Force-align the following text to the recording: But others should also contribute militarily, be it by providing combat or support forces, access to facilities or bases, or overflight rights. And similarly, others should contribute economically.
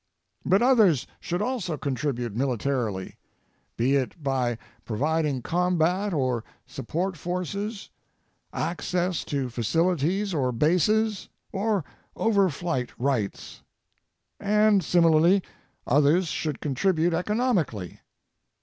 But 0.43 0.63
others 0.63 1.05
should 1.19 1.43
also 1.43 1.77
contribute 1.77 2.35
militarily, 2.35 3.17
be 3.77 3.95
it 3.97 4.23
by 4.23 4.57
providing 4.83 5.43
combat 5.43 6.11
or 6.11 6.43
support 6.65 7.15
forces, 7.15 7.91
access 8.51 9.23
to 9.25 9.47
facilities 9.51 10.33
or 10.33 10.51
bases, 10.51 11.29
or 11.51 11.85
overflight 12.15 12.89
rights. 12.97 13.61
And 14.39 14.83
similarly, 14.83 15.43
others 15.85 16.29
should 16.29 16.61
contribute 16.61 17.13
economically. 17.13 17.99